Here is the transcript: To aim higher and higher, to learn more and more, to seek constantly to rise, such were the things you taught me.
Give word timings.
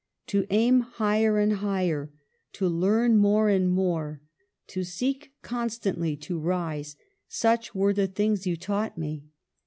To 0.25 0.47
aim 0.49 0.79
higher 0.79 1.37
and 1.37 1.53
higher, 1.57 2.11
to 2.53 2.67
learn 2.67 3.17
more 3.17 3.49
and 3.49 3.69
more, 3.69 4.19
to 4.65 4.83
seek 4.83 5.31
constantly 5.43 6.15
to 6.17 6.39
rise, 6.39 6.95
such 7.27 7.75
were 7.75 7.93
the 7.93 8.07
things 8.07 8.47
you 8.47 8.57
taught 8.57 8.97
me. 8.97 9.25